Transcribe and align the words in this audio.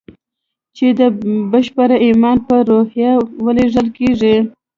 چې 0.75 0.87
د 0.99 1.01
بشپړ 1.51 1.89
ايمان 2.05 2.37
په 2.47 2.55
روحيه 2.69 3.13
ورلېږل 3.43 3.87
کېږي. 3.97 4.35